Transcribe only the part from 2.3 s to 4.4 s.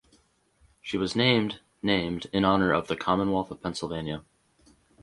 in honour of the Commonwealth of Pennsylvania.